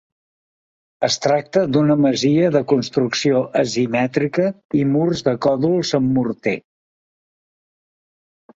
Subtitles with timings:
[1.07, 4.47] Es tracta d'una masia de construcció asimètrica
[4.81, 6.59] i murs de còdols amb morter.